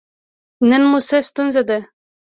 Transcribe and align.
نن 0.69 0.81
مو 0.89 0.99
څه 1.07 1.17
ستونزه 1.29 1.61
ده؟ 1.69 1.77